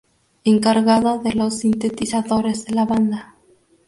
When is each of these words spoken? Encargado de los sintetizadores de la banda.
Encargado 0.45 1.19
de 1.19 1.33
los 1.35 1.59
sintetizadores 1.59 2.65
de 2.65 2.73
la 2.73 2.85
banda. 2.85 3.35